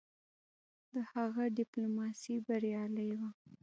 د 0.91 0.93
هغه 1.11 1.43
ډيپلوماسي 1.57 2.35
بریالی 2.45 3.09
وه. 3.19 3.29